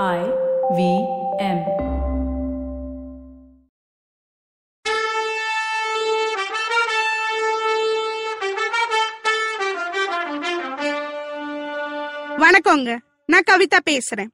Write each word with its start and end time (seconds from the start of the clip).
I 0.00 0.20
V 0.76 0.82
M. 1.38 1.58
வணக்கங்க. 12.38 12.96
நான் 13.26 13.48
கவிதா 13.50 13.80
பேசுறேன். 13.90 14.30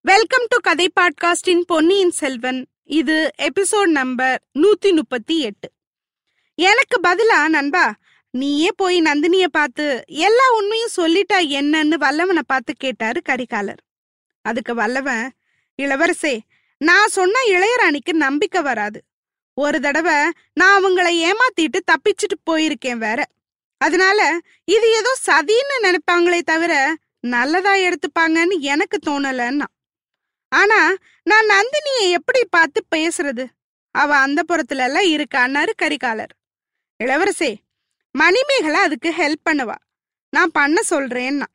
வெல்கம் 0.00 0.46
டு 0.48 0.58
கதை 0.62 0.90
பாட்காஸ்டின் 1.00 1.64
பொன்னியின் 1.66 2.10
செல்வன் 2.10 2.66
இது 2.84 3.30
எபிசோட் 3.38 3.90
நம்பர் 3.90 4.42
நூத்தி 4.54 4.92
முப்பத்தி 4.92 5.38
எட்டு. 5.40 5.70
எனக்கு 6.54 7.00
பதிலா 7.08 7.48
நண்பா 7.48 7.94
நீயே 8.30 8.70
போய் 8.76 9.00
நந்தினிய 9.00 9.46
பார்த்து 9.46 10.04
எல்லா 10.06 10.46
உண்மையும் 10.58 10.96
சொல்லிட்டா 10.96 11.40
என்னன்னு 11.58 11.98
வல்லவனை 12.06 12.46
பார்த்து 12.46 12.74
கேட்டாரு 12.76 13.22
கரிகாலர். 13.28 13.82
அதுக்கு 14.46 14.74
வல்லவன் 14.74 15.24
இளவரசே 15.82 16.34
நான் 16.80 17.08
சொன்ன 17.08 17.38
இளையராணிக்கு 17.48 18.12
நம்பிக்கை 18.12 18.62
வராது. 18.62 18.98
ஒரு 19.56 19.78
தடவை 19.80 20.18
நான் 20.52 20.76
அவங்கள 20.78 21.08
ஏமாத்திட்டு 21.24 21.78
தப்பிச்சுட்டு 21.90 22.36
போயிருக்கேன் 22.50 22.96
வேற. 22.96 23.20
அதனால 23.80 24.38
இது 24.64 24.86
ஏதோ 24.90 25.12
சதின்னு 25.26 25.74
நினைப்பாங்களே 25.82 26.40
தவிர 26.40 26.72
நல்லதா 27.20 27.74
எடுத்துப்பாங்கன்னு 27.74 28.58
எனக்கு 28.58 28.98
தோணலன்னா. 29.06 29.70
ஆனா 30.52 30.80
நான் 31.22 31.48
நந்தினியை 31.48 32.10
எப்படி 32.10 32.42
பார்த்து 32.44 32.80
பேசுறது? 32.96 33.44
அவ 33.90 34.16
அந்த 34.16 34.42
புறத்துல 34.48 34.84
எல்லாம் 34.88 35.10
இருக்கான்னாரு 35.16 35.72
கரிகாலர் 35.82 36.34
இளவரசே 37.04 37.52
மணிமேகலை 38.14 38.80
அதுக்கு 38.80 39.10
ஹெல்ப் 39.18 39.44
பண்ணுவா. 39.50 39.78
நான் 40.32 40.50
பண்ண 40.50 40.80
சொல்றேன்னா. 40.90 41.50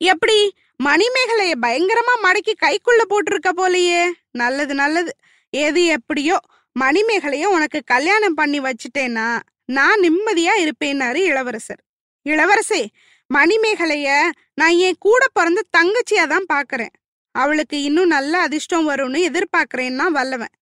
எப்படி? 0.00 0.38
மணிமேகலைய 0.84 1.52
பயங்கரமா 1.62 2.14
மடக்கி 2.22 2.52
கைக்குள்ள 2.60 3.02
போட்டிருக்க 3.08 3.48
போலயே. 3.56 4.10
நல்லது 4.30 4.74
நல்லது. 4.74 5.16
எது 5.50 5.84
எப்படியோ 5.84 6.38
மணிமேகலைய 6.80 7.44
உனக்கு 7.44 7.82
கல்யாணம் 7.84 8.34
பண்ணி 8.34 8.60
வச்சிட்டேன்னா 8.60 9.40
நான் 9.64 10.00
நிம்மதியா 10.00 10.54
இருப்பேன்னாரு 10.58 11.14
இளவரசர். 11.14 11.82
இளவரசே 12.26 12.86
மணிமேகலைய 13.34 14.30
நான் 14.54 14.70
என் 14.70 14.96
கூட 14.98 15.26
பிறந்த 15.32 15.62
தங்கச்சியா 15.78 16.26
தான் 16.26 16.46
பாக்குறேன். 16.52 16.94
அவளுக்கு 17.32 17.82
இன்னும் 17.82 18.06
நல்ல 18.06 18.38
அதிர்ஷ்டம் 18.38 18.88
வரும்னு 18.88 19.20
எதிர்பார்க்கறேன்னா 19.28 20.06
வல்லவன். 20.06 20.54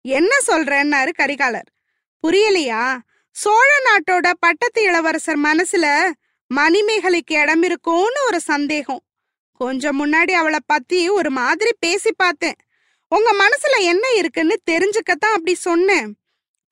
என்ன 0.00 0.30
சொல்றேன்னாரு 0.46 1.10
கரிகாலர். 1.18 1.68
புரியலையா? 2.26 2.98
சோழ 3.30 3.68
நாட்டோட 3.88 4.30
பட்டத்து 4.38 4.82
இளவரசர் 4.82 5.38
மனசுல 5.38 5.86
மணிமேகலைக்கு 6.54 7.34
இடம் 7.42 7.62
இருக்கும்னு 7.62 8.24
ஒரு 8.26 8.40
சந்தேகம். 8.40 9.02
கொஞ்சம் 9.58 9.98
முன்னாடி 10.00 10.32
அவளை 10.32 10.58
பத்தி 10.66 11.08
ஒரு 11.08 11.30
மாதிரி 11.30 11.70
பேசி 11.78 12.10
பார்த்தேன். 12.16 12.58
உங்க 13.08 13.28
மனசுல 13.32 13.82
என்ன 13.82 14.10
இருக்குன்னு 14.10 14.56
தெரிஞ்சுக்கத்தான் 14.70 15.34
அப்படி 15.34 15.54
சொன்னேன். 15.54 16.08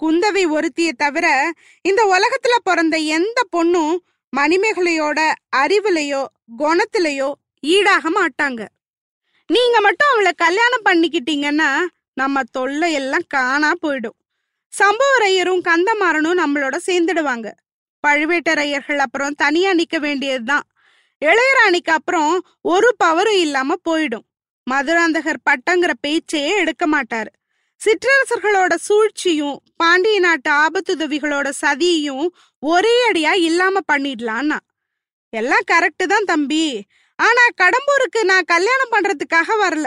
குந்தவை 0.03 0.43
ஒருத்திய 0.49 0.93
தவிர 0.93 1.53
இந்த 1.81 2.01
உலகத்துல 2.05 2.55
பிறந்த 2.63 2.97
எந்த 2.97 3.39
பொண்ணும் 3.57 3.97
மணிமேகலையோட 4.37 5.33
அறிவுலையோ 5.57 6.23
குணத்திலையோ 6.59 7.33
ஈடாக 7.61 8.11
மாட்டாங்க. 8.11 8.63
நீங்க 9.47 9.81
மட்டும் 9.81 10.13
அவளை 10.13 10.33
கல்யாணம் 10.37 10.85
பண்ணிக்கிட்டீங்கன்னா 10.85 11.71
நம்ம 12.15 12.43
தொல்லை 12.51 12.93
எல்லாம் 12.93 13.29
காணா 13.29 13.73
போயிடும். 13.83 14.19
சம்புவரையரும் 14.73 15.65
கந்தமாறனும் 15.65 16.41
நம்மளோட 16.43 16.77
சேர்ந்துடுவாங்க. 16.87 17.49
பழுவேட்டரையர்கள் 18.07 18.97
அப்புறம் 18.97 19.35
தனியா 19.35 19.71
நிக்க 19.73 19.99
வேண்டியதுதான். 19.99 20.67
இளையராணிக்கு 21.27 21.91
அப்புறம் 21.91 22.47
ஒரு 22.63 22.89
பவரும் 23.05 23.41
இல்லாம 23.41 23.75
போயிடும். 23.91 24.27
மதுராந்தகர் 24.71 25.45
பட்டங்கிற 25.51 25.93
பேச்சையே 26.01 26.53
எடுக்க 26.57 26.85
மாட்டாரு. 26.87 27.31
சிற்றரசர்களோட 27.81 28.75
சூழ்ச்சியும் 28.75 29.57
பாண்டிய 29.77 30.19
நாட்டு 30.21 30.51
ஆபத்துதவிகளோட 30.51 31.49
சதியையும் 31.61 32.27
ஒரே 32.59 32.95
அடியா 33.11 33.33
இல்லாம 33.33 33.79
பண்ணிடலான்னா? 33.93 34.59
எல்லாம் 35.33 35.67
கரெக்டு 35.73 36.05
தான் 36.07 36.25
தம்பி. 36.25 36.85
ஆனா 37.19 37.43
கடம்பூருக்கு 37.63 38.25
நான் 38.25 38.51
கல்யாணம் 38.55 38.93
பண்றதுக்காக 38.93 39.49
வரல. 39.61 39.87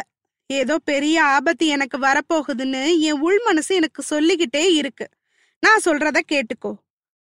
ஏதோ 0.49 0.77
பெரிய 0.77 1.23
ஆபத்து 1.23 1.65
எனக்கு 1.67 1.97
வரப்போகுதுன்னு 1.97 2.99
என் 2.99 3.19
உள் 3.19 3.41
மனசு 3.45 3.75
எனக்கு 3.75 4.01
சொல்லிக்கிட்டே 4.01 4.73
இருக்கு. 4.73 5.07
நான் 5.59 5.85
சொல்றத 5.85 6.19
கேட்டுக்கோ. 6.31 6.71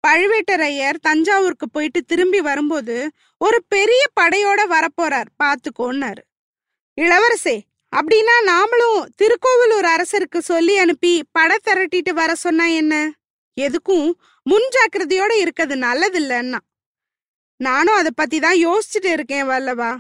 பழுவேட்டரையர் 0.07 0.95
தஞ்சாவூருக்கு 1.01 1.71
போயிட்டு 1.71 2.03
திரும்பி 2.03 2.41
வரும்போது 2.41 3.11
ஒரு 3.39 3.65
பெரிய 3.69 4.03
படையோட 4.21 4.61
வரப்போறார். 4.67 5.29
பாத்துக்கோன்னாரு. 5.43 6.23
இளவரசே 7.01 7.61
அப்படின்னா 7.97 8.37
நாமளும் 8.47 9.05
திருக்கோவிலூர் 9.17 9.85
அரசருக்கு 9.85 10.39
சொல்லி 10.39 10.79
அனுப்பி 10.79 11.25
படை 11.33 11.57
திரட்டிட்டு 11.65 12.11
வர 12.11 12.35
சொன்னா 12.35 12.67
என்ன? 12.67 13.13
எதுக்கும் 13.61 14.13
முன் 14.43 14.69
ஜாக்கிரதையோட 14.77 15.33
இருக்கிறது 15.33 15.77
நல்லதில்லன்னா. 15.81 16.59
நானும் 17.57 17.95
அதை 17.95 18.11
பத்தி 18.15 18.39
தான் 18.41 18.59
யோசிச்சுட்டு 18.67 19.13
இருக்கேன் 19.13 19.49
வல்லவா. 19.49 19.97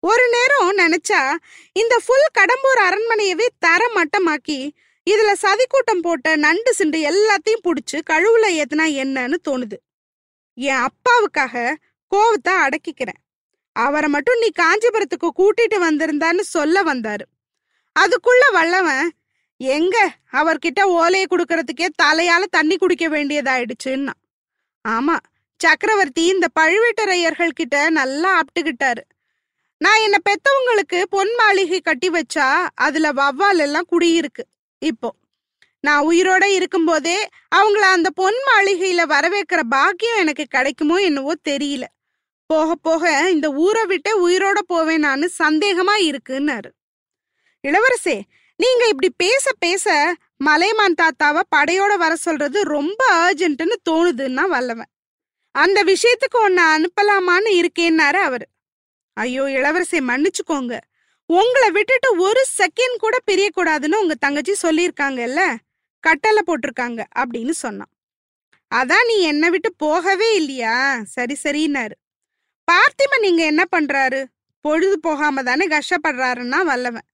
ஒரு 0.00 0.24
நேரம் 0.28 0.78
நினைச்சா 0.78 1.34
இந்த 1.72 2.00
ஃபுல் 2.06 2.28
கடம்பூர் 2.38 2.80
அரண்மனையவே 2.88 3.46
தர 3.58 3.88
மட்டமாக்கி 3.94 4.70
இதுல 5.10 5.30
சதிக்கூட்டம் 5.42 6.02
போட்ட 6.02 6.36
நண்டு 6.36 6.74
சிண்டு 6.74 6.98
எல்லாத்தையும் 7.10 7.64
புடிச்சு 7.66 7.96
கழுவுல 8.10 8.46
ஏத்துனா 8.60 8.86
என்னன்னு 9.02 9.36
தோணுது. 9.48 9.78
என் 10.54 10.82
அப்பாவுக்காக 10.86 11.74
கோவத்தை 12.12 12.54
அடக்கிக்கிறேன். 12.64 13.20
அவரை 13.72 14.08
மட்டும் 14.08 14.38
நீ 14.38 14.48
காஞ்சிபுரத்துக்கு 14.60 15.28
கூட்டிட்டு 15.36 15.76
வந்திருந்தான்னு 15.76 16.40
சொல்ல 16.40 16.82
வந்தாரு. 16.82 17.24
அதுக்குள்ள 18.00 18.44
வல்லவன் 18.52 19.10
எங்க? 19.56 19.96
அவர்கிட்ட 20.32 20.82
ஓலையை 20.82 21.26
கொடுக்கறதுக்கே 21.30 21.86
தலையால 22.02 22.42
தண்ணி 22.50 22.76
குடிக்க 22.76 23.08
வேண்டியதாயிடுச்சுன்னா. 23.08 24.14
ஆமா 24.88 25.16
சக்கரவர்த்தி 25.60 26.24
இந்த 26.26 26.46
பழுவேட்டரையர்கள் 26.60 27.48
கிட்ட 27.48 27.90
நல்லா 27.90 28.40
ஆப்ட்டுக்கிட்டாரு. 28.40 29.02
நான் 29.80 30.00
என்ன 30.00 30.16
பெத்தவங்களுக்கு 30.28 31.02
பொன் 31.02 31.34
மாளிகை 31.34 31.80
கட்டி 31.80 32.08
வச்சா 32.10 32.48
அதுல 32.74 33.12
வவ்வால் 33.12 33.58
எல்லாம் 33.58 33.88
குடியிருக்கு. 33.90 34.44
இப்போ 34.82 35.10
நான் 35.80 36.06
உயிரோட 36.06 36.44
இருக்கும்போதே 36.44 37.18
அவங்கள 37.56 37.84
அந்த 37.96 38.10
பொன் 38.10 38.38
மாளிகையில 38.48 39.02
வரவேற்கிற 39.06 39.60
பாக்கியம் 39.70 40.16
எனக்கு 40.16 40.44
கிடைக்குமோ 40.48 40.96
என்னவோ 41.00 41.32
தெரியல. 41.48 41.84
போக 42.46 42.74
போக 42.74 43.30
இந்த 43.30 43.52
ஊரை 43.64 43.84
விட்டு 43.84 44.10
உயிரோட 44.28 44.58
போவேன் 44.66 44.98
நான் 44.98 45.32
சந்தேகமா 45.38 45.94
இருக்குன்னாரு. 46.08 46.70
இளவரசே 47.64 48.16
நீங்க 48.60 48.82
இப்படி 48.88 49.10
பேச 49.16 49.52
பேச 49.58 50.14
மலைமான் 50.44 50.98
தாத்தாவை 51.02 51.42
படையோட 51.56 51.96
வர 51.96 52.16
சொல்றது 52.16 52.62
ரொம்ப 52.62 53.00
அர்ஜென்ட்னு 53.16 53.76
தோணுதுன்னா 53.90 54.44
வல்லவன். 54.48 54.90
அந்த 55.54 55.84
விஷயத்துக்கு 55.84 56.38
உன்னை 56.42 56.64
அனுப்பலாமான்னு 56.64 57.50
இருக்கேன்னாரு 57.60 58.20
அவரு. 58.28 58.46
ஐயோ 59.16 59.44
இளவரசே 59.44 60.00
மன்னிச்சுக்கோங்க. 60.10 60.74
உங்களை 61.28 61.70
விட்டுட்டு 61.70 62.16
ஒரு 62.16 62.44
செகண்ட் 62.58 62.96
கூட 62.98 63.16
பிரியக்கூடாதுன்னு 63.26 63.94
உங்க 63.94 64.14
தங்கச்சி 64.14 64.54
சொல்லியிருக்காங்கல்ல? 64.62 65.56
கட்டளை 66.00 66.42
போட்டிருக்காங்க 66.46 67.00
அப்படின்னு 67.18 67.50
சொன்னான். 67.50 67.90
அதான் 68.74 69.06
நீ 69.06 69.20
என்னை 69.22 69.50
விட்டு 69.50 69.74
போகவே 69.76 70.34
இல்லையா? 70.34 71.02
சரி 71.04 71.36
சரின்னாரு. 71.42 71.96
பார்த்திபன் 72.68 73.20
நீங்க 73.20 73.44
என்ன 73.44 73.64
பண்றாரு? 73.76 74.24
பொழுது 74.60 75.00
போகாம 75.00 75.42
தானே 75.42 75.68
கஷ்டப்படுறாருன்னா 75.68 76.60
வல்லவன். 76.62 77.06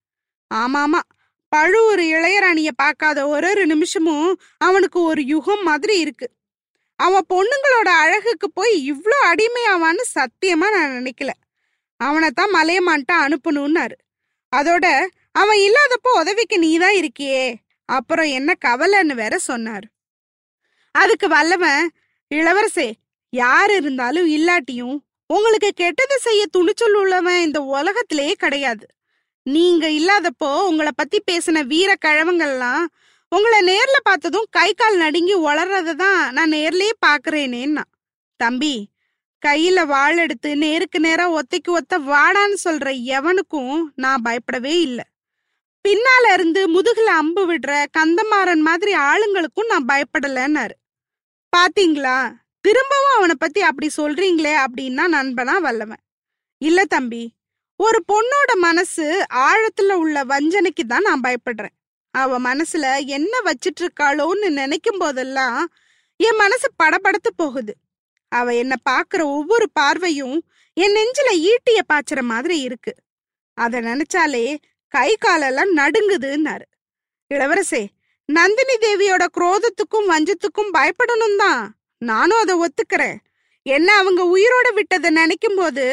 ஆமாமா. 0.55 1.01
பழுவூர் 1.49 2.01
இளையராணிய 2.01 2.69
பார்க்காத 2.77 3.29
ஒரு 3.29 3.49
ஒரு 3.51 3.67
நிமிஷமும் 3.67 4.41
அவனுக்கு 4.59 5.03
ஒரு 5.03 5.25
யுகம் 5.25 5.63
மாதிரி 5.63 5.99
இருக்கு. 5.99 6.27
அவன் 6.97 7.27
பொண்ணுங்களோட 7.35 7.89
அழகுக்கு 8.05 8.51
போய் 8.55 8.93
இவ்வளோ 8.93 9.19
அடிமையாவான்னு 9.25 10.05
சத்தியமா 10.15 10.71
நான் 10.71 10.91
நினைக்கல. 10.91 11.31
அவனை 11.97 12.31
தான் 12.31 12.55
மலையமான்ட்ட 12.55 13.13
அனுப்பணும்னாரு. 13.27 13.97
அதோட 14.59 14.87
அவன் 15.33 15.61
இல்லாதப்போ 15.67 16.11
உதவிக்கு 16.21 16.59
நீதான் 16.59 16.97
இருக்கியே. 17.01 17.55
அப்புறம் 17.89 18.31
என்ன 18.39 18.51
கவலைன்னு 18.65 19.15
வேற 19.15 19.35
சொன்னார். 19.39 19.87
அதுக்கு 20.95 21.29
வல்லவன் 21.29 21.83
இளவரசே 22.31 22.89
யார் 23.33 23.71
இருந்தாலும் 23.71 24.29
இல்லாட்டியும் 24.29 24.97
உங்களுக்கு 25.27 25.71
கெட்டது 25.75 26.17
செய்ய 26.19 26.43
துணிச்சல் 26.47 26.95
உள்ளவன் 26.95 27.41
இந்த 27.41 27.61
உலகத்திலேயே 27.77 28.35
கிடையாது. 28.39 28.87
நீங்க 29.43 29.85
இல்லாதப்போ 29.91 30.51
உங்களை 30.69 30.93
பத்தி 30.97 31.19
பேசின 31.31 31.63
வீர 31.67 31.91
கிழவங்கள்லாம் 32.07 32.85
உங்களை 33.33 33.59
நேர்ல 33.71 33.97
பார்த்ததும் 34.03 34.47
கை 34.51 34.71
கால் 34.75 34.97
நடுங்கி 34.97 35.35
வளர்றத 35.39 35.95
தான் 35.95 36.33
நான் 36.33 36.53
நேர்லயே 36.53 36.95
பாக்குறேனேன்னா 37.07 37.85
தம்பி 38.41 38.75
கையில 39.49 39.87
வாள் 39.87 40.17
எடுத்து 40.17 40.57
நேருக்கு 40.57 41.01
நேரா 41.01 41.33
ஒத்தைக்கு 41.33 41.69
ஒத்த 41.69 41.99
வாடான்னு 41.99 42.57
சொல்ற 42.65 42.89
எவனுக்கும் 43.07 43.83
நான் 43.95 44.23
பயப்படவே 44.23 44.81
இல்லை. 44.81 45.05
பின்னால 45.89 46.33
இருந்து 46.33 46.81
முதுகுல 46.81 47.05
அம்பு 47.05 47.55
விடுற 47.55 47.87
கந்தமாறன் 47.99 48.59
மாதிரி 48.59 48.93
ஆளுங்களுக்கும் 48.95 49.67
நான் 49.69 49.85
பயப்படலன்னாரு. 49.85 50.75
பாத்தீங்களா? 51.57 52.33
திரும்பவும் 52.61 53.17
அவனை 53.17 53.35
பத்தி 53.39 53.61
அப்படி 53.61 53.91
சொல்றீங்களே 53.97 54.65
அப்படின்னா 54.65 55.05
நண்பனா 55.13 55.61
வல்லவன். 55.61 56.03
இல்ல 56.59 56.85
தம்பி 56.85 57.35
ஒரு 57.77 58.05
பொண்ணோட 58.13 58.57
மனசு 58.57 59.27
ஆழத்துல 59.35 59.93
உள்ள 59.93 60.25
வஞ்சனைக்கு 60.25 60.85
தான் 60.89 61.03
நான் 61.03 61.21
பயப்படுறேன். 61.21 61.77
அவ 62.11 62.41
மனசுல 62.41 63.07
என்ன 63.07 63.39
வச்சிட்டு 63.45 63.81
இருக்காளோன்னு 63.81 64.51
நினைக்கும் 64.51 64.99
போதெல்லாம் 64.99 65.73
என் 66.17 66.37
மனசு 66.37 66.71
படபடத்து 66.83 67.31
போகுது. 67.37 67.75
அவ 68.39 68.55
என்ன 68.63 68.75
பாக்குற 68.91 69.23
ஒவ்வொரு 69.37 69.67
பார்வையும் 69.73 70.37
என் 70.77 70.95
நெஞ்சில 70.97 71.31
ஈட்டிய 71.51 71.81
பாய்ச்சற 71.91 72.21
மாதிரி 72.33 72.57
இருக்கு. 72.61 72.93
அத 73.59 73.81
நினைச்சாலே 73.81 74.47
கை 74.95 75.11
காலெல்லாம் 75.17 75.73
நடுங்குதுன்னாரு. 75.77 76.67
இளவரசே 77.31 77.83
நந்தினி 78.29 78.77
தேவியோட 78.85 79.25
குரோதத்துக்கும் 79.37 80.11
வஞ்சத்துக்கும் 80.13 80.71
பயப்படணும் 80.77 81.37
தான். 81.37 81.63
நானும் 82.03 82.43
அதை 82.43 82.55
ஒத்துக்கிறேன். 82.65 83.19
என்ன 83.67 83.89
அவங்க 84.01 84.23
உயிரோட 84.35 84.69
விட்டதை 84.75 85.11
நினைக்கும் 85.11 85.59
போது 85.61 85.85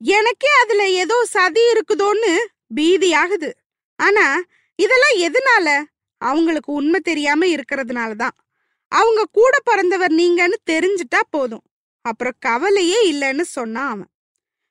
எனக்கே 0.00 0.50
அதுல 0.62 0.82
ஏதோ 1.02 1.16
சதி 1.34 1.62
இருக்குதோன்னு 1.72 2.32
பீதி 2.74 3.10
ஆகுது 3.22 3.50
ஆனா 3.98 4.26
இதெல்லாம் 4.78 5.16
எதனால? 5.26 5.66
அவங்களுக்கு 6.20 6.70
உண்மை 6.72 7.00
தெரியாம 7.00 7.46
இருக்கிறதுனால 7.46 8.10
தான். 8.22 8.36
அவங்க 8.92 9.20
கூட 9.32 9.54
பிறந்தவர் 9.64 10.12
நீங்கன்னு 10.12 10.56
தெரிஞ்சிட்டா 10.70 11.20
போதும். 11.30 11.64
அப்புறம் 12.02 12.32
கவலையே 12.38 13.12
இல்லைன்னு 13.12 13.40
சொன்னான் 13.40 13.90
அவன். 13.90 14.10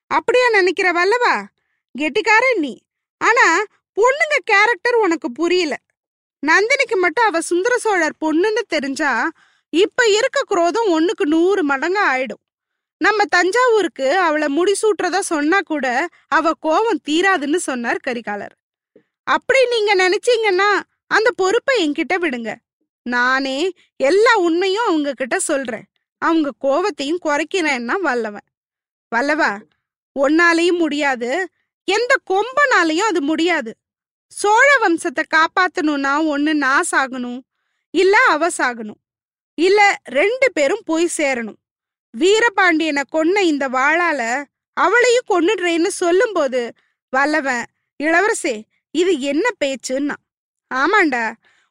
அப்படியா 0.08 0.50
நினைக்கிற 0.50 0.92
வல்லவா? 0.92 1.46
கெட்டிக்காரன் 1.92 2.60
நீ. 2.60 2.82
ஆனா 3.18 3.64
பொண்ணுங்க 3.98 4.36
கேரக்டர் 4.44 4.94
உனக்கு 4.94 5.32
புரியல. 5.32 5.76
நந்தினிக்கு 6.48 6.96
மட்டும் 6.96 7.26
அவ 7.26 7.42
சுந்தர 7.42 7.78
சோழர் 7.78 8.16
பொண்ணுன்னு 8.26 8.62
தெரிஞ்சா 8.68 9.32
இப்ப 9.70 10.08
இருக்க 10.08 10.44
குரோதம் 10.46 11.00
ஒண்ணுக்கு 11.00 11.26
நூறு 11.26 11.68
மடங்கா 11.68 12.04
ஆயிடும். 12.12 12.44
நம்ம 12.98 13.26
தஞ்சாவூருக்கு 13.26 14.20
அவளை 14.20 14.48
முடிசூட்டுறதா 14.58 15.20
சொன்னா 15.20 15.60
கூட 15.62 16.08
அவ 16.28 16.52
கோவம் 16.62 17.10
தீராதுன்னு 17.10 17.56
சொன்னார் 17.56 18.00
கரிகாலர். 18.08 18.56
அப்படி 19.24 19.68
நீங்க 19.68 19.96
நினைச்சீங்கன்னா 19.96 20.82
அந்த 21.08 21.32
பொறுப்பை 21.36 21.90
என்கிட்ட 21.90 22.14
விடுங்க. 22.14 22.56
நானே 23.02 23.72
எல்லா 23.96 24.36
உண்மையும் 24.38 24.86
அவங்க 24.86 25.14
கிட்ட 25.14 25.40
சொல்றேன். 25.40 25.86
அவங்க 26.22 26.50
கோவத்தையும் 26.64 27.24
குறைக்கிறேன்னா 27.26 27.96
வல்லவன். 28.08 28.48
வல்லவா 29.12 29.52
ஒன்னாலையும் 30.16 30.82
முடியாது. 30.84 31.30
எந்த 31.88 32.14
கொம்பனாலையும் 32.32 33.10
அது 33.12 33.22
முடியாது. 33.22 33.72
சோழ 34.32 34.68
வம்சத்தை 34.82 35.24
காப்பாத்தணும்னா 35.36 36.14
ஒண்ணு 36.34 36.52
நான் 36.66 36.90
சாகணும் 36.92 37.40
இல்ல 37.94 38.16
அவ 38.26 38.50
சாகணும் 38.58 39.00
இல்ல 39.58 39.80
ரெண்டு 40.04 40.48
பேரும் 40.52 40.84
போய் 40.86 41.16
சேரணும். 41.18 41.60
வீரபாண்டியனை 42.14 43.04
கொன்ன 43.16 43.42
இந்த 43.52 43.66
வாழால 43.70 44.22
அவளையும் 44.78 45.30
கொன்னுடுறேன்னு 45.30 45.90
சொல்லும்போது 46.02 46.62
வல்லவன் 47.14 47.66
இளவரசே 48.00 48.56
இது 48.96 49.14
என்ன 49.32 49.46
பேச்சுன்னா 49.64 50.16
ஆமாண்டா 50.72 51.24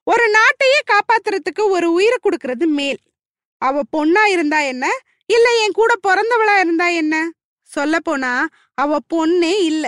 ஒரு 0.07 0.25
நாட்டையே 0.31 0.81
காப்பாத்துறதுக்கு 0.93 1.63
ஒரு 1.71 1.89
உயிரை 1.93 2.19
கொடுக்கறது 2.23 2.67
மேல். 2.79 3.01
அவ 3.63 3.81
பொண்ணா 3.97 4.25
இருந்தா 4.25 4.61
என்ன? 4.61 4.87
இல்ல 5.27 5.47
என் 5.65 5.73
கூட 5.73 5.93
பிறந்தவளா 6.09 6.59
இருந்தா 6.59 6.89
என்ன? 6.89 7.15
சொல்ல 7.71 8.01
போனா 8.01 8.33
அவ 8.75 8.99
பொண்ணே 9.15 9.55
இல்ல. 9.63 9.87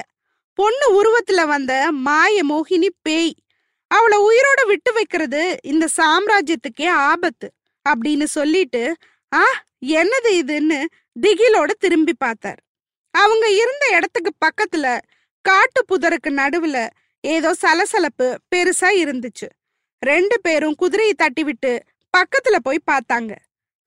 பொண்ணு 0.58 0.87
உருவத்துல 0.99 1.46
வந்த 1.46 1.72
மாய 1.93 2.44
மோகினி 2.44 2.88
பேய். 3.02 3.34
அவளை 3.90 4.19
உயிரோட 4.19 4.67
விட்டு 4.67 4.93
வைக்கிறது 4.93 5.58
இந்த 5.62 5.87
சாம்ராஜ்யத்துக்கே 5.96 6.88
ஆபத்து 6.88 7.49
அப்படின்னு 7.87 8.25
சொல்லிட்டு 8.25 8.82
ஆ 9.32 9.44
என்னது 9.87 10.31
இதுன்னு 10.43 10.78
திகிலோட 11.20 11.70
திரும்பி 11.78 12.14
பார்த்தார். 12.19 12.61
அவங்க 13.14 13.46
இருந்த 13.62 13.84
இடத்துக்கு 13.96 14.32
பக்கத்துல 14.46 14.87
காட்டு 15.44 15.81
புதருக்கு 15.88 16.31
நடுவுல 16.31 16.78
ஏதோ 17.25 17.55
சலசலப்பு 17.55 18.26
பெருசா 18.55 18.90
இருந்துச்சு. 19.02 19.49
ரெண்டு 20.02 20.40
பேரும் 20.40 20.75
குதிரையை 20.75 21.14
தட்டி 21.14 21.44
விட்டு 21.44 21.73
பக்கத்துல 22.14 22.56
போய் 22.62 22.88
பார்த்தாங்க. 22.90 23.32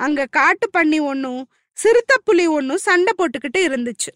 அங்க 0.05 0.25
காட்டு 0.37 0.67
பண்ணி 0.69 0.99
ஒன்னும் 1.11 1.41
சிறுத்தை 1.77 2.15
புலி 2.23 2.45
ஒன்னும் 2.47 2.85
சண்டை 2.87 3.11
போட்டுக்கிட்டு 3.17 3.59
இருந்துச்சு. 3.67 4.11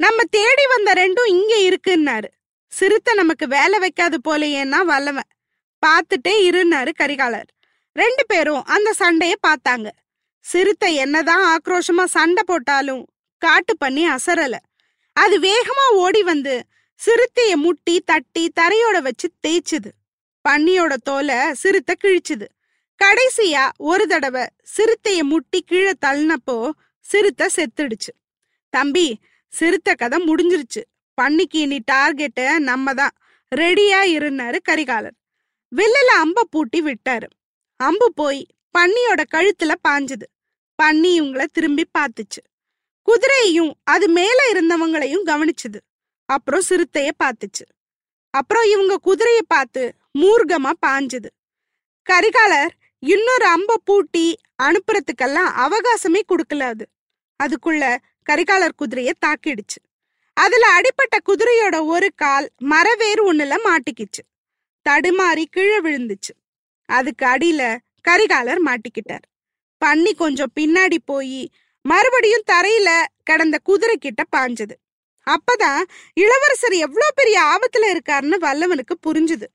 நம்ம 0.00 0.24
தேடி 0.30 0.64
வந்த 0.66 0.90
ரெண்டும் 0.94 1.28
இங்க 1.34 1.54
இருக்குன்னாரு. 1.68 2.28
சிறுத்தை 2.72 3.12
நமக்கு 3.14 3.46
வேலை 3.48 3.76
வைக்காது 3.84 4.16
போலையேன்னா 4.28 4.80
வல்லவன். 4.90 5.30
பார்த்துட்டே 5.82 6.34
இருன்னாரு 6.48 6.90
கரிகாலர். 7.00 7.48
ரெண்டு 7.96 8.22
பேரும் 8.26 8.64
அந்த 8.64 8.88
சண்டைய 8.98 9.34
பார்த்தாங்க. 9.46 9.88
சிறுத்தை 10.44 10.90
என்னதான் 11.04 11.44
ஆக்ரோஷமா 11.52 12.04
சண்டை 12.16 12.42
போட்டாலும் 12.46 13.02
காட்டு 13.42 13.72
பண்ணி 13.76 14.04
அசரல. 14.08 14.56
அது 15.16 15.36
வேகமா 15.40 15.86
ஓடி 16.04 16.22
வந்து 16.22 16.54
சிறுத்தைய 17.00 17.52
முட்டி 17.64 17.94
தட்டி 18.10 18.44
தரையோட 18.60 18.96
வச்சு 19.06 19.28
தேய்ச்சுது. 19.46 19.90
பன்னியோட 20.44 20.94
தோலை 21.02 21.38
சிறுத்தை 21.52 21.94
கிழிச்சுது. 22.04 22.46
கடைசியா 23.04 23.70
ஒரு 23.76 24.06
தடவை 24.06 24.44
சிறுத்தைய 24.76 25.22
முட்டி 25.22 25.60
கீழே 25.62 25.92
தள்ளினப்போ 26.06 26.70
சிறுத்தை 27.00 27.46
செத்துடுச்சு. 27.56 28.12
தம்பி 28.70 29.20
சிறுத்தை 29.52 29.94
கதை 29.94 30.18
முடிஞ்சிருச்சு. 30.26 30.82
பன்னிக்கு 31.18 31.58
இனி 31.66 31.78
டார்கெட்ட 31.92 32.58
நம்ம 32.58 32.94
தான் 32.94 33.14
ரெடியா 33.56 34.00
இருந்தாரு 34.16 34.58
கரிகாலர். 34.68 35.16
வில்லுல 35.76 36.10
அம்ப 36.18 36.44
பூட்டி 36.50 36.80
விட்டாரு. 36.82 37.28
அம்பு 37.76 38.12
போய் 38.14 38.46
பன்னியோட 38.78 39.22
கழுத்துல 39.34 39.72
பாஞ்சுது. 39.88 40.26
பன்னி 40.82 41.10
இவங்கள 41.20 41.44
திரும்பி 41.52 41.84
பார்த்துச்சு. 41.98 42.40
குதிரையையும் 43.08 43.72
அது 43.84 44.08
மேல 44.08 44.38
இருந்தவங்களையும் 44.52 45.24
கவனிச்சுது. 45.26 45.78
அப்புறம் 46.24 46.62
சிறுத்தைய 46.68 47.10
பார்த்துச்சு. 47.24 47.64
அப்புறம் 48.30 48.64
இவங்க 48.64 48.94
குதிரைய 49.04 49.38
பார்த்து 49.46 49.82
மூர்க்கமா 50.18 50.72
பாஞ்சுது. 50.86 51.30
கரிகாலர் 52.02 52.74
இன்னொரு 53.00 53.44
அம்ப 53.44 53.80
பூட்டி 53.84 54.38
அனுப்புறதுக்கெல்லாம் 54.62 55.50
அவகாசமே 55.56 56.20
கொடுக்கல 56.28 56.60
அது. 56.60 56.88
அதுக்குள்ள 57.44 57.96
கரிகாலர் 58.30 58.74
குதிரைய 58.78 59.10
தாக்கிடுச்சு. 59.26 59.80
அதுல 60.32 60.66
அடிப்பட்ட 60.66 61.18
குதிரையோட 61.26 61.84
ஒரு 61.84 62.12
கால் 62.14 62.50
மரவேறு 62.60 63.22
ஒண்ணுல 63.24 63.54
மாட்டிக்கிச்சு. 63.64 64.22
தடுமாறி 64.88 65.44
கீழே 65.50 65.80
விழுந்துச்சு. 65.80 66.32
அதுக்கு 66.84 67.26
அடியில 67.26 67.78
கரிகாலர் 68.08 68.58
மாட்டிக்கிட்டார். 68.64 69.26
பண்ணி 69.78 70.14
கொஞ்சம் 70.14 70.52
பின்னாடி 70.60 70.96
போய் 71.04 71.50
மறுபடியும் 71.82 72.42
தரையில 72.52 73.04
கிடந்த 73.22 73.58
குதிரை 73.62 73.96
கிட்ட 73.96 74.24
பாஞ்சது. 74.36 74.74
அப்பதான் 75.26 75.82
இளவரசர் 76.14 76.72
எவ்வளவு 76.72 77.12
பெரிய 77.14 77.40
ஆபத்துல 77.42 77.82
இருக்காருன்னு 77.82 78.36
வல்லவனுக்கு 78.40 78.94
புரிஞ்சுது. 79.06 79.46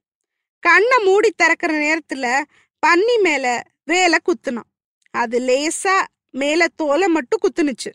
கண்ணை 0.59 0.97
மூடி 1.03 1.31
திறக்கிற 1.31 1.73
நேரத்துல 1.73 2.43
பன்னி 2.87 3.21
மேல 3.21 3.63
வேலை 3.85 4.19
குத்துனான். 4.25 4.69
அது 5.11 5.39
லேசா 5.39 6.05
மேல 6.29 6.67
தோலை 6.75 7.07
மட்டும் 7.07 7.39
குத்துனுச்சு. 7.41 7.91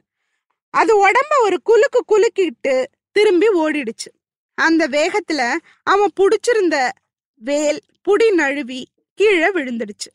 அது 0.71 1.09
உடம்ப 1.09 1.42
ஒரு 1.42 1.62
குலுக்கு 1.62 2.00
குலுக்கிட்டு 2.09 2.85
திரும்பி 3.12 3.49
ஓடிடுச்சு. 3.49 4.11
அந்த 4.54 4.88
வேகத்துல 4.88 5.57
அவன் 5.83 6.11
புடிச்சிருந்த 6.21 6.90
வேல் 7.35 7.80
புடி 8.09 8.35
நழுவி 8.35 8.88
கீழே 9.14 9.52
விழுந்துடுச்சு. 9.52 10.11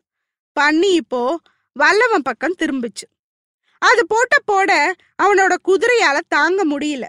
பன்னி 0.59 0.93
இப்போ 0.93 1.39
வல்லவன் 1.73 2.21
பக்கம் 2.21 2.55
திரும்பிச்சு. 2.59 3.07
அது 3.77 4.07
போட்ட 4.07 4.37
போட 4.45 4.93
அவனோட 5.23 5.55
குதிரையால 5.65 6.19
தாங்க 6.27 6.65
முடியல. 6.65 7.03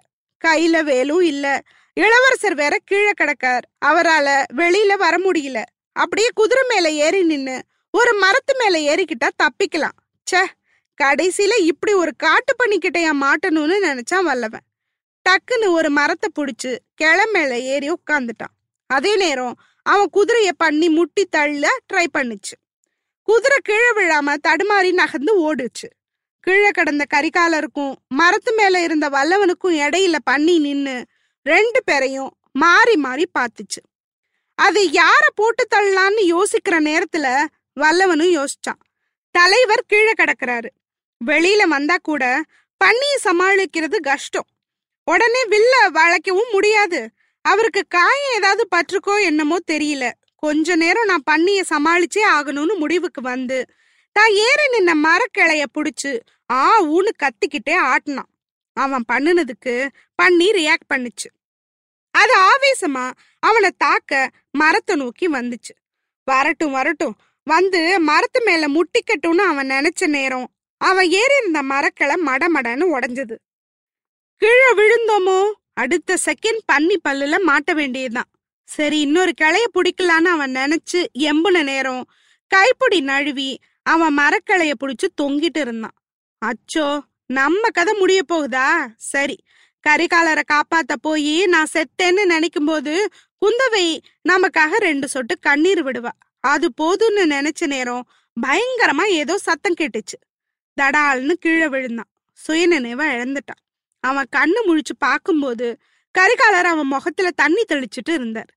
கையில 0.44 0.85
வேலும் 0.85 1.21
இல்ல. 1.21 1.62
இளவரசர் 1.94 2.54
வேற 2.54 2.78
கீழே 2.85 3.11
கிடக்கார். 3.21 3.62
அவரால 3.85 4.44
வெளியில 4.56 4.94
வர 4.97 5.30
முடியல. 5.30 5.62
அப்படியே 5.97 6.29
குதிரை 6.35 6.63
மேல 6.69 6.87
ஏறி 7.07 7.23
நின்னு 7.23 7.57
ஒரு 7.95 8.13
மரத்து 8.19 8.53
மேல 8.61 8.79
ஏறிக்கிட்டா 8.91 9.29
தப்பிக்கலாம். 9.43 9.97
ச்சே 10.27 10.43
கடைசியில 11.01 11.55
இப்படி 11.71 11.93
ஒரு 11.93 12.13
காட்டு 12.17 12.53
பண்ணிக்கிட்டையா 12.61 13.13
மாட்டணும்னு 13.23 13.77
நினைச்சான் 13.87 14.27
வல்லவன். 14.29 14.65
டக்குன்னு 15.27 15.69
ஒரு 15.79 15.91
மரத்தை 15.91 16.29
புடிச்சு 16.39 16.73
கிளமேல 17.03 17.53
ஏறி 17.75 17.89
உட்காந்துட்டான் 17.91 18.55
அதே 18.91 19.17
நேரம் 19.17 19.55
அவன் 19.87 20.11
குதிரைய 20.17 20.51
பண்ணி 20.57 20.89
முட்டி 20.89 21.25
தள்ள 21.25 21.71
ட்ரை 21.93 22.07
பண்ணுச்சு. 22.17 22.57
குதிரை 23.29 23.59
கீழே 23.63 23.91
விழாம 23.97 24.35
தடுமாறி 24.49 24.91
நகர்ந்து 24.93 25.33
ஓடுச்சு. 25.47 25.89
கீழே 26.41 26.71
கிடந்த 26.71 27.05
கரிகாலருக்கும் 27.15 27.93
மரத்து 28.09 28.53
மேல 28.55 28.83
இருந்த 28.83 29.07
வல்லவனுக்கும் 29.09 29.77
இடையில 29.85 30.17
பண்ணி 30.25 30.59
நின்னு 30.59 30.97
ரெண்டு 31.47 31.81
பேரையும் 31.85 32.31
மாறி 32.53 32.97
மாறி 32.97 33.27
பார்த்துச்சு. 33.39 33.81
அது 34.58 34.80
யார 35.00 35.25
போட்டு 35.34 35.62
தள்ளலான்னு 35.75 36.23
யோசிக்கிற 36.34 36.76
நேரத்துல 36.88 37.26
வல்லவனும் 37.80 38.32
யோசிச்சான். 38.38 38.80
தலைவர் 39.34 39.88
கீழே 39.88 40.12
கிடக்குறாரு. 40.12 40.68
வெளியில 41.20 41.62
வந்தா 41.62 41.96
கூட 42.02 42.25
பண்ணியை 42.80 43.16
சமாளிக்கிறது 43.25 43.99
கஷ்டம். 44.00 44.49
உடனே 45.04 45.42
வில்ல 45.44 45.75
வளைக்கவும் 45.99 46.52
முடியாது. 46.52 47.00
அவருக்கு 47.44 47.82
காயம் 47.88 48.34
ஏதாவது 48.37 48.62
பற்றுக்கோ 48.75 49.14
என்னமோ 49.23 49.56
தெரியல. 49.73 50.04
கொஞ்ச 50.37 50.76
நேரம் 50.76 51.04
நான் 51.04 51.28
பண்ணிய 51.30 51.61
சமாளிச்சே 51.70 52.23
ஆகணும்னு 52.37 52.75
முடிவுக்கு 52.76 53.20
வந்து 53.20 53.58
தான் 54.16 54.32
ஏறி 54.46 54.66
நின்ன 54.75 54.90
மரக்கிளைய 55.06 55.64
புடிச்சு 55.76 56.12
ஆ 56.52 56.82
ஊன்னு 56.94 57.12
கத்திக்கிட்டே 57.23 57.76
ஆட்டினான். 57.92 58.30
அவன் 58.76 59.04
பண்ணுனதுக்கு 59.12 59.75
பண்ணி 60.14 60.49
ரியாக்ட் 60.50 60.90
பண்ணுச்சு. 60.92 61.28
அது 62.14 62.35
ஆவேசமா 62.50 63.04
அவனை 63.38 63.71
தாக்க 63.76 64.30
மரத்தை 64.50 64.97
நோக்கி 64.97 65.26
வந்துச்சு. 65.28 65.73
வரட்டும் 66.25 66.71
வரட்டும். 66.71 67.16
வந்து 67.47 68.00
மரத்து 68.00 68.40
மேல 68.44 68.66
முட்டிக்கட்டும்னு 68.66 69.44
அவன் 69.44 69.71
நினைச்ச 69.71 70.06
நேரம் 70.06 70.47
அவன் 70.80 71.09
ஏறி 71.11 71.35
இருந்த 71.40 71.62
மரக்களை 71.62 72.16
மடமடன்னு 72.26 72.87
உடைஞ்சது. 72.94 73.37
கீழே 74.40 74.71
விழுந்தோமோ? 74.76 75.38
அடுத்த 75.73 76.16
செகண்ட் 76.25 76.62
பன்னி 76.73 76.97
பல்லுல 77.09 77.37
மாட்ட 77.47 77.73
வேண்டியதுதான். 77.75 78.30
சரி 78.68 78.99
இன்னொரு 79.00 79.33
கிளைய 79.40 79.64
பிடிக்கலான்னு 79.75 80.30
அவன் 80.37 80.54
நினைச்சு 80.54 81.00
எம்புன 81.18 81.62
நேரம் 81.62 82.02
கைப்பிடி 82.50 83.00
நழுவி 83.00 83.50
அவன் 83.83 84.16
மரக்கிளைய 84.18 84.73
பிடிச்சு 84.80 85.06
தொங்கிட்டு 85.23 85.61
இருந்தான். 85.61 85.97
அச்சோ 86.42 86.87
நம்ம 87.26 87.68
கதை 87.68 87.94
முடிய 87.99 88.21
போகுதா? 88.33 88.68
சரி 88.97 89.37
கரிகாலரை 89.88 90.43
காப்பாத்த 90.53 90.95
போய் 91.00 91.47
நான் 91.47 91.73
செத்தேன்னு 91.73 92.25
நினைக்கும் 92.25 92.64
போது 92.64 93.09
குந்தவை 93.41 93.99
நமக்காக 94.29 94.76
ரெண்டு 94.79 95.09
சொட்டு 95.09 95.38
கண்ணீர் 95.38 95.85
விடுவா. 95.85 96.11
அது 96.41 96.73
போதும்னு 96.83 97.25
நினைச்ச 97.25 97.67
நேரம் 97.67 98.09
பயங்கரமா 98.47 99.05
ஏதோ 99.05 99.38
சத்தம் 99.38 99.75
கேட்டுச்சு. 99.81 100.19
தடால்னு 100.81 101.33
கீழே 101.33 101.69
விழுந்தான். 101.69 102.11
சுயநினைவா 102.47 103.07
இழந்துட்டான். 103.17 103.61
அவன் 104.00 104.26
கண்ணு 104.37 104.61
முழிச்சு 104.67 104.95
பார்க்கும்போது 104.99 105.79
கரிகாலர் 106.19 106.71
அவன் 106.73 106.87
முகத்துல 106.87 107.31
தண்ணி 107.31 107.64
தெளிச்சுட்டு 107.69 108.12
இருந்தார். 108.12 108.50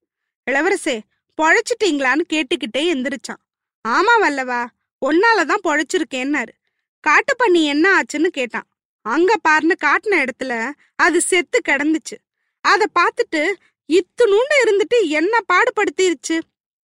இளவரசே 0.51 0.99
பொழைச்சிட்டீங்களான்னு 1.41 2.23
கேட்டுக்கிட்டே 2.33 2.87
எந்திரிச்சான். 2.93 3.43
ஆமா 3.87 4.13
வல்லவா 4.21 4.65
ஒன்னாலதான் 5.05 5.63
பொழைச்சிருக்கேன்னாரு. 5.63 6.53
காட்டு 6.99 7.35
பண்ணி 7.35 7.65
என்ன 7.65 8.01
ஆச்சுன்னு 8.01 8.27
கேட்டான். 8.27 8.67
அங்க 9.13 9.31
பாருன்னு 9.47 9.75
காட்டின 9.85 10.15
இடத்துல 10.23 10.53
அது 10.95 11.17
செத்து 11.21 11.57
கிடந்துச்சு. 11.69 12.17
அத 12.65 12.85
பார்த்துட்டு 12.99 13.41
இத்துணுன்னு 13.89 14.55
இருந்துட்டு 14.63 14.97
என்ன 15.17 15.33
பாடுபடுத்திருச்சு? 15.51 16.37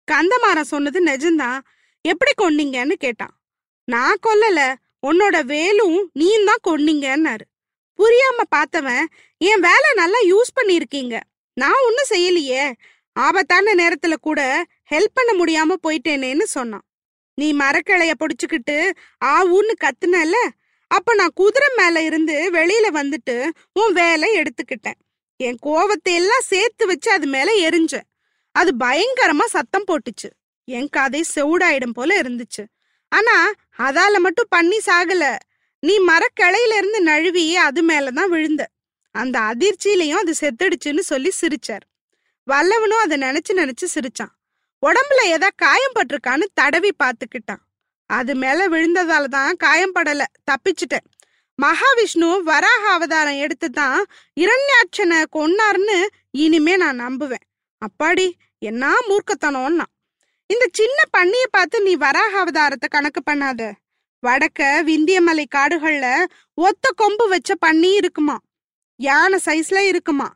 கந்தமாரன் 0.08 0.72
சொன்னது 0.74 1.00
நிஜம்தான். 1.03 1.60
எப்படி 2.06 2.32
கொன்னீங்கன்னு 2.36 2.96
கேட்டான். 3.03 3.34
நான் 3.88 4.24
கொல்லல 4.27 4.62
உன்னோட 5.08 5.38
வேலும் 5.44 5.98
நீயும் 6.13 6.50
தான் 6.50 6.65
கொன்னீங்கன்னாரு. 6.68 7.46
புரியாம 8.00 8.42
பார்த்தவன் 8.56 9.03
என் 9.50 9.63
வேலை 9.68 9.89
நல்லா 9.96 10.20
யூஸ் 10.32 10.58
பண்ணிருக்கீங்க 10.58 11.15
நான் 11.58 11.84
ஒன்னும் 11.88 12.12
செய்யலையே. 12.13 12.63
ஆபத்தான 13.15 13.74
நேரத்துல 13.75 14.15
கூட 14.22 14.42
ஹெல்ப் 14.92 15.15
பண்ண 15.18 15.32
முடியாம 15.39 15.75
போயிட்டேனேன்னு 15.86 16.46
சொன்னான். 16.56 16.86
நீ 17.38 17.48
மரக்கிளைய 17.53 18.13
புடிச்சுக்கிட்டு 18.22 18.77
ஆவுன்னு 19.25 19.74
கத்துனல 19.84 20.38
அப்ப 20.96 21.14
நான் 21.14 21.36
குதிரை 21.36 21.70
மேல 21.78 22.02
இருந்து 22.02 22.36
வெளியில 22.54 22.88
வந்துட்டு 23.00 23.36
உன் 23.74 23.94
வேலை 23.94 24.30
எடுத்துக்கிட்டேன். 24.38 25.00
என் 25.36 25.58
கோவத்தை 25.66 26.14
எல்லாம் 26.14 26.48
சேர்த்து 26.52 26.86
வச்சு 26.86 27.10
அது 27.12 27.28
மேல 27.28 27.70
எரிஞ்சேன் 27.70 28.08
அது 28.56 28.72
பயங்கரமா 28.80 29.46
சத்தம் 29.46 29.88
போட்டுச்சு. 29.88 30.30
என் 30.68 30.90
கதை 30.90 31.22
செவுடாயிடும் 31.36 31.96
போல 31.98 32.22
இருந்துச்சு. 32.22 32.64
ஆனா 33.12 33.36
அதால 33.78 34.18
மட்டும் 34.18 34.46
பண்ணி 34.50 34.80
சாகல. 34.86 35.24
நீ 35.80 35.96
மரக்கிளையில 36.00 36.78
இருந்து 36.78 37.00
நழுவி 37.02 37.56
அது 37.56 37.82
மேலதான் 37.86 38.30
விழுந்த. 38.36 38.64
அந்த 39.16 39.40
அதிர்ச்சியிலையும் 39.40 40.22
அது 40.22 40.34
செத்துடுச்சுன்னு 40.42 41.04
சொல்லி 41.12 41.32
சிரிச்சார். 41.42 41.86
வல்லவனும் 42.48 43.04
அதை 43.06 43.18
நினைச்சு 43.18 43.52
நினைச்சு 43.54 43.88
சிரிச்சான். 43.96 44.34
உடம்புல 44.84 45.22
ஏதா 45.26 45.50
காயம் 45.56 45.96
பட்டிருக்கான்னு 45.96 46.46
தடவி 46.54 46.92
பார்த்துக்கிட்டான். 47.04 47.64
அது 48.10 48.36
மேல 48.36 48.70
விழுந்ததால 48.70 49.26
தான் 49.26 49.56
காயம் 49.56 49.96
படல. 49.96 50.24
தப்பிச்சிட்டேன். 50.52 51.06
மகாவிஷ்ணு 51.60 52.42
வராக 52.44 52.84
அவதாரம் 52.90 53.36
எடுத்து 53.36 53.70
தான் 53.70 54.06
இரண்யாட்சனை 54.38 55.20
கொன்னார்னு 55.36 55.98
இனிமே 56.32 56.76
நான் 56.78 57.02
நம்புவேன். 57.02 57.46
அப்பாடி 57.82 58.28
என்ன 58.62 58.94
மூர்க்கத்தனம்னா 59.10 59.86
இந்த 60.50 60.66
சின்ன 60.72 61.00
பண்ணிய 61.12 61.44
பார்த்து 61.52 61.82
நீ 61.82 61.96
வராக 61.96 62.34
அவதாரத்தை 62.44 62.88
கணக்கு 62.90 63.22
பண்ணாத. 63.32 63.72
வடக்க 64.24 64.62
விந்தியமலை 64.84 65.46
காடுகள்ல 65.56 66.08
ஒத்த 66.54 66.92
கொம்பு 66.96 67.28
வச்ச 67.28 67.56
பண்ணி 67.56 67.94
இருக்குமா. 67.94 68.38
யானை 69.00 69.40
சைஸ்ல 69.46 69.78
இருக்குமா. 69.78 70.28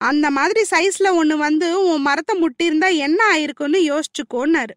அந்த 0.00 0.30
மாதிரி 0.30 0.62
சைஸ்ல 0.70 1.08
ஒண்ணு 1.20 1.36
வந்து 1.36 1.82
உன் 1.82 2.02
மரத்தை 2.02 2.34
முட்டியிருந்தா 2.40 2.96
என்ன 2.96 3.20
ஆயிருக்கும்னு 3.34 3.80
யோசிச்சுக்கோன்னாரு. 3.90 4.74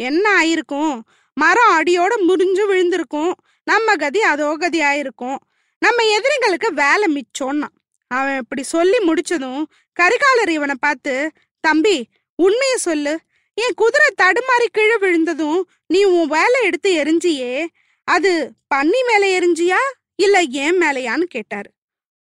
என்ன 0.00 0.24
ஆயிருக்கும்? 0.42 1.00
மரம் 1.36 1.72
அடியோட 1.78 2.12
முறிஞ்சு 2.28 2.62
விழுந்திருக்கும். 2.70 3.32
நம்ம 3.64 3.96
கதி 3.96 4.20
அதோ 4.32 4.56
கதி 4.58 4.80
ஆயிருக்கும் 4.80 5.38
நம்ம 5.82 6.02
எதிரிகளுக்கு 6.16 6.68
வேலை 6.72 7.06
மிச்சோன்னா 7.16 7.68
அவன் 8.10 8.36
இப்படி 8.36 8.62
சொல்லி 8.62 8.98
முடிச்சதும் 9.08 9.62
கரிகாலர் 10.00 10.48
இவனை 10.48 10.74
பார்த்து 10.80 11.14
தம்பி 11.60 11.96
உண்மைய 12.42 12.74
சொல்லு. 12.74 13.14
என் 13.54 13.76
குதிரை 13.76 14.08
தடுமாறி 14.22 14.66
கீழே 14.72 14.96
விழுந்ததும் 14.96 15.60
நீ 15.86 16.04
உன் 16.04 16.28
வேலை 16.28 16.58
எடுத்து 16.64 16.90
எரிஞ்சியே. 17.02 17.66
அது 18.04 18.32
பன்னி 18.74 19.00
மேல 19.08 19.22
எரிஞ்சியா? 19.38 19.80
இல்ல 20.16 20.42
ஏன் 20.42 20.78
மேலையான்னு 20.80 21.26
கேட்டாரு. 21.34 21.70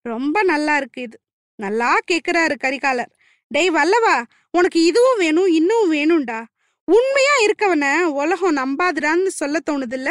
ரொம்ப 0.02 0.44
நல்லா 0.44 0.76
இருக்கு 0.78 1.02
இது. 1.02 1.18
நல்லா 1.60 2.00
கேக்குறாரு 2.12 2.56
கரிகாலர். 2.64 3.12
டேய் 3.48 3.72
வல்லவா 3.72 4.16
உனக்கு 4.52 4.84
இதுவும் 4.84 5.18
வேணும் 5.18 5.48
இன்னும் 5.48 5.92
வேணும்டா. 5.94 6.40
உண்மையா 6.86 7.32
இருக்கவன 7.46 8.02
உலகம் 8.02 8.58
நம்பாதுடான்னு 8.58 9.28
சொல்ல 9.28 9.60
தோணுதில்ல? 9.70 10.10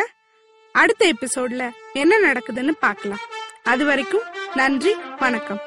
அடுத்த 0.73 1.13
எபிசோட்ல 1.13 1.71
என்ன 1.93 2.33
நடக்குதுன்னு 2.33 2.71
பார்க்கலாம். 2.71 3.19
அது 3.63 3.85
வரைக்கும் 3.85 4.23
நன்றி 4.55 4.95
வணக்கம். 5.19 5.61